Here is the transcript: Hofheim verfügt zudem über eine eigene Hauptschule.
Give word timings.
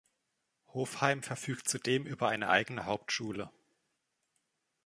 Hofheim 0.73 1.21
verfügt 1.21 1.69
zudem 1.69 2.07
über 2.07 2.27
eine 2.27 2.49
eigene 2.49 2.85
Hauptschule. 2.87 3.51